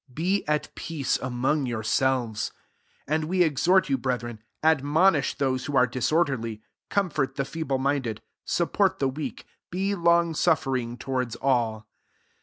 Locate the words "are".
5.77-5.85